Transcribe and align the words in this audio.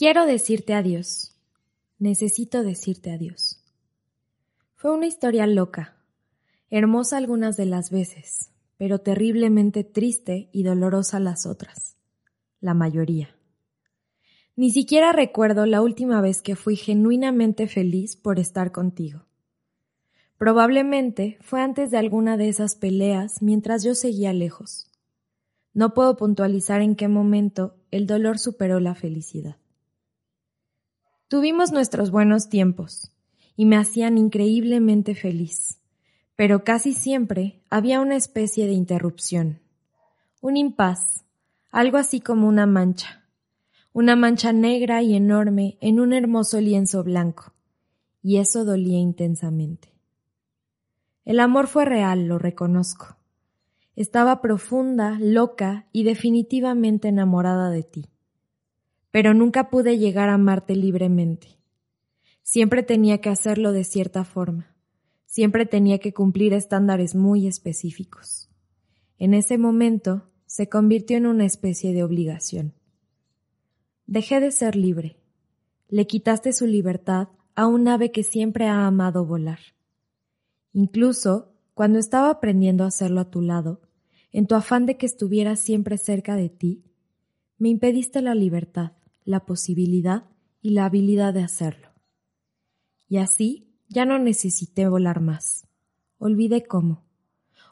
Quiero 0.00 0.24
decirte 0.24 0.72
adiós. 0.72 1.36
Necesito 1.98 2.62
decirte 2.62 3.12
adiós. 3.12 3.62
Fue 4.74 4.92
una 4.92 5.06
historia 5.06 5.46
loca, 5.46 5.94
hermosa 6.70 7.18
algunas 7.18 7.58
de 7.58 7.66
las 7.66 7.90
veces, 7.90 8.50
pero 8.78 9.00
terriblemente 9.00 9.84
triste 9.84 10.48
y 10.52 10.62
dolorosa 10.62 11.20
las 11.20 11.44
otras, 11.44 11.98
la 12.62 12.72
mayoría. 12.72 13.36
Ni 14.56 14.70
siquiera 14.70 15.12
recuerdo 15.12 15.66
la 15.66 15.82
última 15.82 16.22
vez 16.22 16.40
que 16.40 16.56
fui 16.56 16.76
genuinamente 16.76 17.68
feliz 17.68 18.16
por 18.16 18.38
estar 18.38 18.72
contigo. 18.72 19.26
Probablemente 20.38 21.36
fue 21.42 21.60
antes 21.60 21.90
de 21.90 21.98
alguna 21.98 22.38
de 22.38 22.48
esas 22.48 22.74
peleas 22.74 23.42
mientras 23.42 23.84
yo 23.84 23.94
seguía 23.94 24.32
lejos. 24.32 24.90
No 25.74 25.92
puedo 25.92 26.16
puntualizar 26.16 26.80
en 26.80 26.96
qué 26.96 27.06
momento 27.06 27.76
el 27.90 28.06
dolor 28.06 28.38
superó 28.38 28.80
la 28.80 28.94
felicidad. 28.94 29.56
Tuvimos 31.30 31.70
nuestros 31.70 32.10
buenos 32.10 32.48
tiempos 32.48 33.12
y 33.54 33.64
me 33.64 33.76
hacían 33.76 34.18
increíblemente 34.18 35.14
feliz, 35.14 35.78
pero 36.34 36.64
casi 36.64 36.92
siempre 36.92 37.62
había 37.70 38.00
una 38.00 38.16
especie 38.16 38.66
de 38.66 38.72
interrupción, 38.72 39.60
un 40.40 40.56
impas, 40.56 41.24
algo 41.70 41.98
así 41.98 42.20
como 42.20 42.48
una 42.48 42.66
mancha, 42.66 43.22
una 43.92 44.16
mancha 44.16 44.52
negra 44.52 45.02
y 45.02 45.14
enorme 45.14 45.78
en 45.80 46.00
un 46.00 46.14
hermoso 46.14 46.60
lienzo 46.60 47.04
blanco, 47.04 47.52
y 48.24 48.38
eso 48.38 48.64
dolía 48.64 48.98
intensamente. 48.98 49.94
El 51.24 51.38
amor 51.38 51.68
fue 51.68 51.84
real, 51.84 52.26
lo 52.26 52.40
reconozco. 52.40 53.18
Estaba 53.94 54.40
profunda, 54.40 55.16
loca 55.20 55.86
y 55.92 56.02
definitivamente 56.02 57.06
enamorada 57.06 57.70
de 57.70 57.84
ti 57.84 58.10
pero 59.10 59.34
nunca 59.34 59.70
pude 59.70 59.98
llegar 59.98 60.28
a 60.28 60.34
amarte 60.34 60.76
libremente. 60.76 61.58
Siempre 62.42 62.82
tenía 62.82 63.20
que 63.20 63.28
hacerlo 63.28 63.72
de 63.72 63.84
cierta 63.84 64.24
forma. 64.24 64.74
Siempre 65.26 65.66
tenía 65.66 65.98
que 65.98 66.12
cumplir 66.12 66.52
estándares 66.52 67.14
muy 67.14 67.46
específicos. 67.46 68.48
En 69.18 69.34
ese 69.34 69.58
momento 69.58 70.28
se 70.46 70.68
convirtió 70.68 71.16
en 71.16 71.26
una 71.26 71.44
especie 71.44 71.92
de 71.92 72.02
obligación. 72.02 72.74
Dejé 74.06 74.40
de 74.40 74.50
ser 74.50 74.74
libre. 74.74 75.16
Le 75.88 76.06
quitaste 76.06 76.52
su 76.52 76.66
libertad 76.66 77.28
a 77.54 77.66
un 77.66 77.86
ave 77.86 78.10
que 78.10 78.22
siempre 78.22 78.66
ha 78.66 78.86
amado 78.86 79.24
volar. 79.24 79.60
Incluso 80.72 81.52
cuando 81.74 81.98
estaba 81.98 82.30
aprendiendo 82.30 82.84
a 82.84 82.88
hacerlo 82.88 83.20
a 83.20 83.30
tu 83.30 83.40
lado, 83.40 83.80
en 84.32 84.46
tu 84.46 84.54
afán 84.54 84.86
de 84.86 84.96
que 84.96 85.06
estuviera 85.06 85.56
siempre 85.56 85.98
cerca 85.98 86.36
de 86.36 86.48
ti, 86.48 86.84
me 87.58 87.68
impediste 87.68 88.22
la 88.22 88.34
libertad 88.34 88.92
la 89.24 89.44
posibilidad 89.46 90.24
y 90.60 90.70
la 90.70 90.84
habilidad 90.86 91.34
de 91.34 91.42
hacerlo. 91.42 91.88
Y 93.08 93.18
así 93.18 93.74
ya 93.88 94.04
no 94.04 94.18
necesité 94.18 94.88
volar 94.88 95.20
más. 95.20 95.66
Olvidé 96.18 96.64
cómo. 96.64 97.04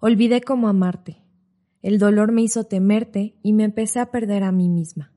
Olvidé 0.00 0.40
cómo 0.40 0.68
amarte. 0.68 1.22
El 1.82 1.98
dolor 1.98 2.32
me 2.32 2.42
hizo 2.42 2.64
temerte 2.64 3.36
y 3.42 3.52
me 3.52 3.64
empecé 3.64 4.00
a 4.00 4.10
perder 4.10 4.42
a 4.42 4.52
mí 4.52 4.68
misma. 4.68 5.12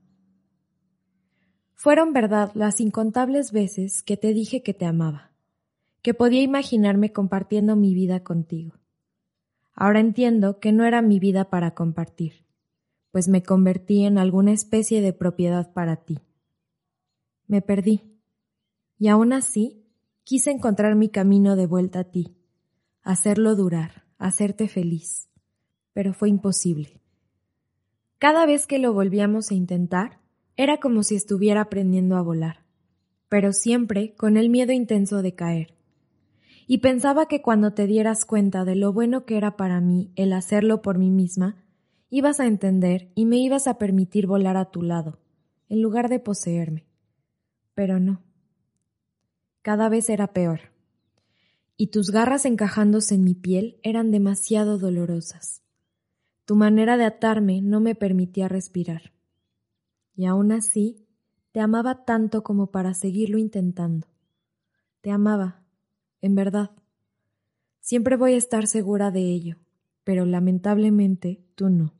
Fueron 1.74 2.12
verdad 2.12 2.50
las 2.54 2.80
incontables 2.80 3.52
veces 3.52 4.02
que 4.02 4.16
te 4.16 4.34
dije 4.34 4.62
que 4.62 4.74
te 4.74 4.84
amaba, 4.84 5.30
que 6.02 6.12
podía 6.12 6.42
imaginarme 6.42 7.12
compartiendo 7.12 7.76
mi 7.76 7.94
vida 7.94 8.24
contigo. 8.24 8.74
Ahora 9.74 10.00
entiendo 10.00 10.58
que 10.58 10.72
no 10.72 10.84
era 10.84 11.02
mi 11.02 11.20
vida 11.20 11.50
para 11.50 11.76
compartir, 11.76 12.44
pues 13.10 13.28
me 13.28 13.42
convertí 13.42 14.04
en 14.04 14.18
alguna 14.18 14.52
especie 14.52 15.00
de 15.00 15.12
propiedad 15.12 15.72
para 15.72 15.96
ti. 15.96 16.18
Me 17.46 17.62
perdí. 17.62 18.02
Y 18.98 19.08
aún 19.08 19.32
así, 19.32 19.86
quise 20.24 20.50
encontrar 20.50 20.94
mi 20.94 21.08
camino 21.08 21.56
de 21.56 21.66
vuelta 21.66 22.00
a 22.00 22.04
ti, 22.04 22.36
hacerlo 23.02 23.54
durar, 23.56 24.04
hacerte 24.18 24.68
feliz. 24.68 25.28
Pero 25.92 26.12
fue 26.12 26.28
imposible. 26.28 27.00
Cada 28.18 28.46
vez 28.46 28.66
que 28.66 28.78
lo 28.78 28.92
volvíamos 28.92 29.50
a 29.50 29.54
intentar, 29.54 30.20
era 30.56 30.78
como 30.78 31.04
si 31.04 31.14
estuviera 31.14 31.60
aprendiendo 31.60 32.16
a 32.16 32.22
volar, 32.22 32.64
pero 33.28 33.52
siempre 33.52 34.14
con 34.16 34.36
el 34.36 34.50
miedo 34.50 34.72
intenso 34.72 35.22
de 35.22 35.34
caer. 35.34 35.74
Y 36.66 36.78
pensaba 36.78 37.26
que 37.26 37.40
cuando 37.40 37.72
te 37.72 37.86
dieras 37.86 38.24
cuenta 38.24 38.64
de 38.64 38.74
lo 38.74 38.92
bueno 38.92 39.24
que 39.24 39.36
era 39.36 39.56
para 39.56 39.80
mí 39.80 40.10
el 40.16 40.32
hacerlo 40.32 40.82
por 40.82 40.98
mí 40.98 41.10
misma, 41.10 41.64
ibas 42.10 42.40
a 42.40 42.46
entender 42.46 43.12
y 43.14 43.26
me 43.26 43.38
ibas 43.38 43.66
a 43.66 43.78
permitir 43.78 44.26
volar 44.26 44.56
a 44.56 44.70
tu 44.70 44.82
lado, 44.82 45.18
en 45.68 45.82
lugar 45.82 46.08
de 46.08 46.20
poseerme 46.20 46.88
pero 47.78 48.00
no. 48.00 48.24
Cada 49.62 49.88
vez 49.88 50.10
era 50.10 50.32
peor. 50.32 50.72
Y 51.76 51.92
tus 51.92 52.10
garras 52.10 52.44
encajándose 52.44 53.14
en 53.14 53.22
mi 53.22 53.36
piel 53.36 53.78
eran 53.84 54.10
demasiado 54.10 54.78
dolorosas. 54.78 55.62
Tu 56.44 56.56
manera 56.56 56.96
de 56.96 57.04
atarme 57.04 57.62
no 57.62 57.78
me 57.78 57.94
permitía 57.94 58.48
respirar. 58.48 59.12
Y 60.16 60.26
aún 60.26 60.50
así, 60.50 61.06
te 61.52 61.60
amaba 61.60 62.04
tanto 62.04 62.42
como 62.42 62.72
para 62.72 62.94
seguirlo 62.94 63.38
intentando. 63.38 64.08
Te 65.00 65.12
amaba, 65.12 65.62
en 66.20 66.34
verdad. 66.34 66.72
Siempre 67.78 68.16
voy 68.16 68.32
a 68.32 68.38
estar 68.38 68.66
segura 68.66 69.12
de 69.12 69.20
ello, 69.20 69.58
pero 70.02 70.26
lamentablemente 70.26 71.44
tú 71.54 71.70
no. 71.70 71.94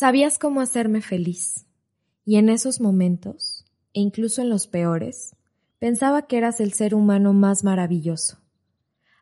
Sabías 0.00 0.38
cómo 0.38 0.62
hacerme 0.62 1.02
feliz. 1.02 1.66
Y 2.24 2.36
en 2.36 2.48
esos 2.48 2.80
momentos, 2.80 3.66
e 3.92 4.00
incluso 4.00 4.40
en 4.40 4.48
los 4.48 4.66
peores, 4.66 5.36
pensaba 5.78 6.26
que 6.26 6.38
eras 6.38 6.58
el 6.60 6.72
ser 6.72 6.94
humano 6.94 7.34
más 7.34 7.64
maravilloso. 7.64 8.38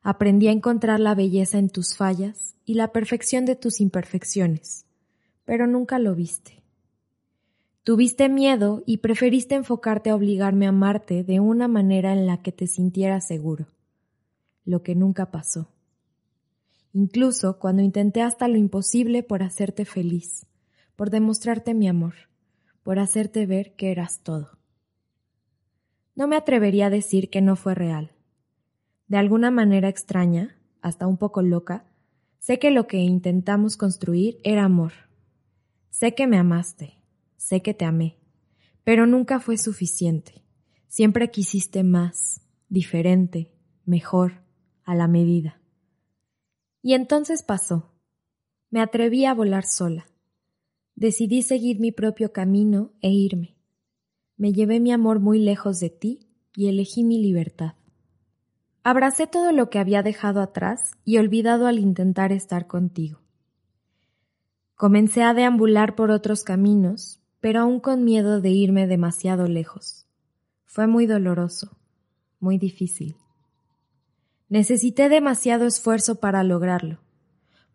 Aprendí 0.02 0.46
a 0.46 0.52
encontrar 0.52 1.00
la 1.00 1.16
belleza 1.16 1.58
en 1.58 1.68
tus 1.68 1.96
fallas 1.96 2.54
y 2.64 2.74
la 2.74 2.92
perfección 2.92 3.44
de 3.44 3.56
tus 3.56 3.80
imperfecciones, 3.80 4.86
pero 5.44 5.66
nunca 5.66 5.98
lo 5.98 6.14
viste. 6.14 6.62
Tuviste 7.82 8.28
miedo 8.28 8.84
y 8.86 8.98
preferiste 8.98 9.56
enfocarte 9.56 10.10
a 10.10 10.14
obligarme 10.14 10.66
a 10.66 10.68
amarte 10.68 11.24
de 11.24 11.40
una 11.40 11.66
manera 11.66 12.12
en 12.12 12.24
la 12.24 12.40
que 12.40 12.52
te 12.52 12.68
sintieras 12.68 13.26
seguro, 13.26 13.66
lo 14.64 14.84
que 14.84 14.94
nunca 14.94 15.32
pasó. 15.32 15.72
Incluso 16.92 17.58
cuando 17.58 17.82
intenté 17.82 18.22
hasta 18.22 18.46
lo 18.46 18.58
imposible 18.58 19.24
por 19.24 19.42
hacerte 19.42 19.84
feliz, 19.84 20.46
por 20.98 21.10
demostrarte 21.10 21.74
mi 21.74 21.86
amor 21.86 22.14
por 22.82 22.98
hacerte 22.98 23.46
ver 23.46 23.76
que 23.76 23.92
eras 23.92 24.24
todo. 24.24 24.58
No 26.16 26.26
me 26.26 26.34
atrevería 26.34 26.86
a 26.86 26.90
decir 26.90 27.30
que 27.30 27.40
no 27.40 27.54
fue 27.54 27.76
real. 27.76 28.16
De 29.06 29.16
alguna 29.16 29.52
manera 29.52 29.88
extraña, 29.88 30.58
hasta 30.80 31.06
un 31.06 31.16
poco 31.16 31.40
loca, 31.40 31.84
sé 32.40 32.58
que 32.58 32.72
lo 32.72 32.88
que 32.88 32.96
intentamos 32.96 33.76
construir 33.76 34.40
era 34.42 34.64
amor. 34.64 34.92
Sé 35.88 36.16
que 36.16 36.26
me 36.26 36.36
amaste, 36.36 36.94
sé 37.36 37.62
que 37.62 37.74
te 37.74 37.84
amé, 37.84 38.18
pero 38.82 39.06
nunca 39.06 39.38
fue 39.38 39.56
suficiente. 39.56 40.42
Siempre 40.88 41.30
quisiste 41.30 41.84
más, 41.84 42.40
diferente, 42.68 43.52
mejor, 43.84 44.42
a 44.82 44.96
la 44.96 45.06
medida. 45.06 45.60
Y 46.82 46.94
entonces 46.94 47.44
pasó. 47.44 47.92
Me 48.70 48.80
atreví 48.80 49.26
a 49.26 49.34
volar 49.34 49.64
sola 49.64 50.08
Decidí 50.98 51.42
seguir 51.42 51.78
mi 51.78 51.92
propio 51.92 52.32
camino 52.32 52.90
e 53.00 53.10
irme. 53.10 53.54
Me 54.36 54.52
llevé 54.52 54.80
mi 54.80 54.90
amor 54.90 55.20
muy 55.20 55.38
lejos 55.38 55.78
de 55.78 55.90
ti 55.90 56.26
y 56.56 56.66
elegí 56.66 57.04
mi 57.04 57.22
libertad. 57.22 57.74
Abracé 58.82 59.28
todo 59.28 59.52
lo 59.52 59.70
que 59.70 59.78
había 59.78 60.02
dejado 60.02 60.40
atrás 60.40 60.90
y 61.04 61.18
olvidado 61.18 61.68
al 61.68 61.78
intentar 61.78 62.32
estar 62.32 62.66
contigo. 62.66 63.20
Comencé 64.74 65.22
a 65.22 65.34
deambular 65.34 65.94
por 65.94 66.10
otros 66.10 66.42
caminos, 66.42 67.20
pero 67.38 67.60
aún 67.60 67.78
con 67.78 68.02
miedo 68.02 68.40
de 68.40 68.50
irme 68.50 68.88
demasiado 68.88 69.46
lejos. 69.46 70.04
Fue 70.64 70.88
muy 70.88 71.06
doloroso, 71.06 71.78
muy 72.40 72.58
difícil. 72.58 73.14
Necesité 74.48 75.08
demasiado 75.08 75.64
esfuerzo 75.64 76.16
para 76.16 76.42
lograrlo. 76.42 76.98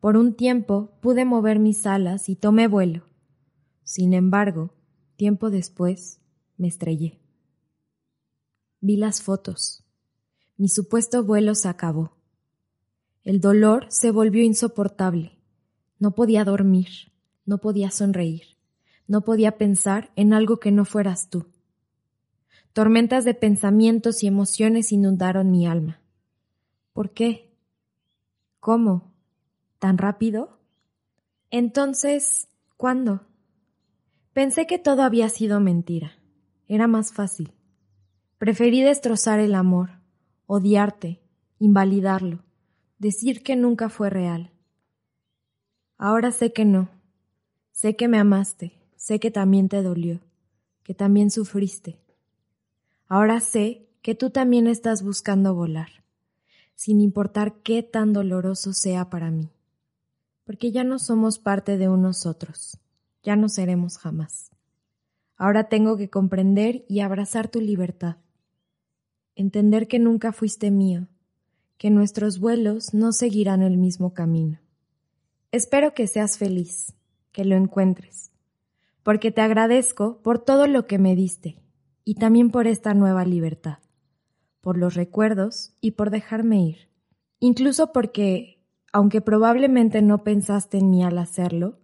Por 0.01 0.17
un 0.17 0.33
tiempo 0.33 0.91
pude 0.99 1.23
mover 1.23 1.59
mis 1.59 1.85
alas 1.85 2.27
y 2.27 2.35
tomé 2.35 2.67
vuelo 2.67 3.12
sin 3.83 4.13
embargo, 4.13 4.73
tiempo 5.15 5.49
después, 5.49 6.19
me 6.57 6.67
estrellé. 6.67 7.19
Vi 8.79 8.97
las 8.97 9.21
fotos. 9.21 9.83
Mi 10.57 10.69
supuesto 10.69 11.23
vuelo 11.23 11.55
se 11.55 11.67
acabó. 11.67 12.17
El 13.23 13.39
dolor 13.39 13.87
se 13.89 14.11
volvió 14.11 14.43
insoportable. 14.43 15.39
No 15.99 16.15
podía 16.15 16.43
dormir, 16.43 17.11
no 17.45 17.59
podía 17.59 17.91
sonreír, 17.91 18.57
no 19.07 19.21
podía 19.21 19.57
pensar 19.57 20.11
en 20.15 20.33
algo 20.33 20.57
que 20.57 20.71
no 20.71 20.85
fueras 20.85 21.29
tú. 21.29 21.45
Tormentas 22.73 23.23
de 23.23 23.33
pensamientos 23.33 24.23
y 24.23 24.27
emociones 24.27 24.91
inundaron 24.91 25.51
mi 25.51 25.67
alma. 25.67 26.01
¿Por 26.91 27.11
qué? 27.11 27.55
¿Cómo? 28.59 29.13
¿Tan 29.79 29.97
rápido? 29.97 30.59
Entonces, 31.51 32.47
¿cuándo? 32.77 33.27
Pensé 34.33 34.65
que 34.65 34.79
todo 34.79 35.03
había 35.03 35.29
sido 35.29 35.59
mentira. 35.59 36.13
Era 36.67 36.87
más 36.87 37.13
fácil. 37.13 37.53
Preferí 38.39 38.81
destrozar 38.81 39.39
el 39.39 39.53
amor, 39.53 40.01
odiarte, 40.47 41.21
invalidarlo, 41.59 42.43
decir 42.97 43.43
que 43.43 43.55
nunca 43.55 43.89
fue 43.89 44.09
real. 44.09 44.51
Ahora 45.99 46.31
sé 46.31 46.51
que 46.51 46.65
no. 46.65 46.89
Sé 47.71 47.95
que 47.95 48.07
me 48.07 48.17
amaste, 48.17 48.73
sé 48.95 49.19
que 49.19 49.29
también 49.29 49.69
te 49.69 49.83
dolió, 49.83 50.19
que 50.81 50.95
también 50.95 51.29
sufriste. 51.29 51.99
Ahora 53.07 53.39
sé 53.39 53.87
que 54.01 54.15
tú 54.15 54.31
también 54.31 54.65
estás 54.65 55.03
buscando 55.03 55.53
volar, 55.53 56.03
sin 56.73 57.01
importar 57.01 57.61
qué 57.61 57.83
tan 57.83 58.13
doloroso 58.13 58.73
sea 58.73 59.09
para 59.11 59.29
mí, 59.29 59.51
porque 60.43 60.71
ya 60.71 60.83
no 60.83 60.97
somos 60.97 61.39
parte 61.39 61.77
de 61.77 61.87
unos 61.87 62.25
otros 62.25 62.82
ya 63.23 63.35
no 63.35 63.49
seremos 63.49 63.97
jamás. 63.97 64.51
Ahora 65.35 65.65
tengo 65.65 65.97
que 65.97 66.09
comprender 66.09 66.85
y 66.87 66.99
abrazar 66.99 67.47
tu 67.47 67.59
libertad, 67.59 68.17
entender 69.35 69.87
que 69.87 69.97
nunca 69.97 70.31
fuiste 70.31 70.69
mío, 70.69 71.07
que 71.77 71.89
nuestros 71.89 72.39
vuelos 72.39 72.93
no 72.93 73.11
seguirán 73.11 73.61
el 73.61 73.77
mismo 73.77 74.13
camino. 74.13 74.59
Espero 75.51 75.93
que 75.93 76.07
seas 76.07 76.37
feliz, 76.37 76.93
que 77.31 77.45
lo 77.45 77.55
encuentres, 77.55 78.31
porque 79.01 79.31
te 79.31 79.41
agradezco 79.41 80.21
por 80.21 80.39
todo 80.39 80.67
lo 80.67 80.85
que 80.85 80.97
me 80.97 81.15
diste 81.15 81.61
y 82.05 82.15
también 82.15 82.51
por 82.51 82.67
esta 82.67 82.93
nueva 82.93 83.25
libertad, 83.25 83.79
por 84.61 84.77
los 84.77 84.93
recuerdos 84.95 85.73
y 85.81 85.91
por 85.91 86.09
dejarme 86.09 86.61
ir, 86.61 86.89
incluso 87.39 87.91
porque, 87.91 88.63
aunque 88.91 89.19
probablemente 89.19 90.01
no 90.01 90.23
pensaste 90.23 90.77
en 90.77 90.89
mí 90.89 91.03
al 91.03 91.17
hacerlo, 91.17 91.79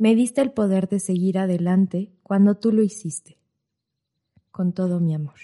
me 0.00 0.14
diste 0.14 0.40
el 0.40 0.50
poder 0.50 0.88
de 0.88 0.98
seguir 0.98 1.38
adelante 1.38 2.10
cuando 2.22 2.54
tú 2.54 2.72
lo 2.72 2.82
hiciste. 2.82 3.36
Con 4.50 4.72
todo 4.72 4.98
mi 4.98 5.14
amor. 5.14 5.34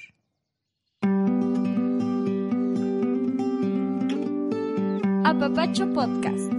Apapacho 5.25 5.93
Podcast. 5.93 6.56